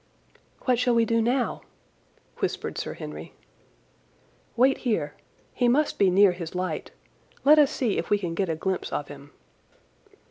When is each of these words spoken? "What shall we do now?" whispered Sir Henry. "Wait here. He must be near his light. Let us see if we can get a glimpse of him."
"What 0.61 0.79
shall 0.79 0.95
we 0.95 1.05
do 1.05 1.21
now?" 1.21 1.61
whispered 2.37 2.75
Sir 2.79 2.95
Henry. 2.95 3.35
"Wait 4.55 4.79
here. 4.79 5.13
He 5.53 5.67
must 5.67 5.99
be 5.99 6.09
near 6.09 6.31
his 6.31 6.55
light. 6.55 6.89
Let 7.45 7.59
us 7.59 7.69
see 7.69 7.99
if 7.99 8.09
we 8.09 8.17
can 8.17 8.33
get 8.33 8.49
a 8.49 8.55
glimpse 8.55 8.91
of 8.91 9.09
him." 9.09 9.29